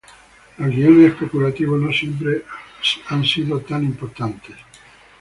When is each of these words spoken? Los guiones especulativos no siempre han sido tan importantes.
Los 0.57 0.69
guiones 0.73 1.11
especulativos 1.11 1.79
no 1.79 1.93
siempre 1.93 2.43
han 3.09 3.23
sido 3.23 3.59
tan 3.59 3.83
importantes. 3.83 4.57